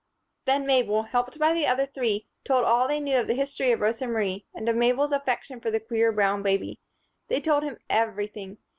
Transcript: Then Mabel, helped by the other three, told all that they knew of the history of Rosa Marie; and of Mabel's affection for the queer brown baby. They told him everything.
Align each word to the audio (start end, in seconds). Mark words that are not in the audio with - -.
Then 0.45 0.65
Mabel, 0.65 1.03
helped 1.03 1.37
by 1.37 1.53
the 1.53 1.67
other 1.67 1.85
three, 1.85 2.25
told 2.43 2.63
all 2.65 2.87
that 2.87 2.87
they 2.95 2.99
knew 2.99 3.19
of 3.19 3.27
the 3.27 3.35
history 3.35 3.71
of 3.71 3.81
Rosa 3.81 4.07
Marie; 4.07 4.47
and 4.51 4.67
of 4.67 4.75
Mabel's 4.75 5.11
affection 5.11 5.59
for 5.61 5.69
the 5.69 5.79
queer 5.79 6.11
brown 6.11 6.41
baby. 6.41 6.79
They 7.27 7.39
told 7.39 7.61
him 7.61 7.77
everything. 7.87 8.57